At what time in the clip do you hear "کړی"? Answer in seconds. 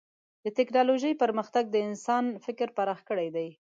3.09-3.29